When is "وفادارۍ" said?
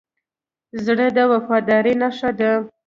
1.31-1.93